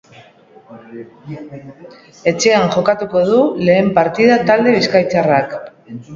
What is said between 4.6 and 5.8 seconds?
bizkaitarrak.